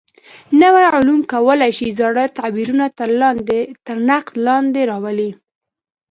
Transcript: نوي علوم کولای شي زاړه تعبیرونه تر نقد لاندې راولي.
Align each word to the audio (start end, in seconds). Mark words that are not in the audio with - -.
نوي 0.61 0.85
علوم 0.93 1.21
کولای 1.33 1.71
شي 1.77 1.87
زاړه 1.99 2.25
تعبیرونه 2.37 2.85
تر 3.87 3.97
نقد 4.09 4.33
لاندې 4.45 4.81
راولي. 4.91 5.29